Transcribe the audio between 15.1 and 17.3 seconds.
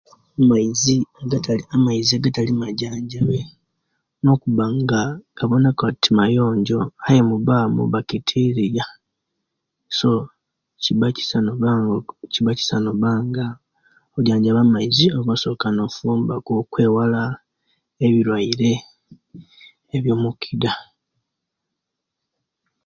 oba osoka nogafumba okwewala